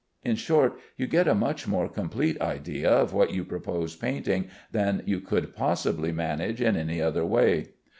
[0.23, 5.03] In short, you get a much more complete idea of what you propose painting than
[5.05, 7.67] you could possibly manage in any other way.